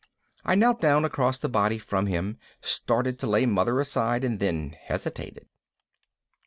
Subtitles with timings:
[0.43, 4.71] I knelt down across the body from him, started to lay Mother aside and then
[4.81, 5.45] hesitated.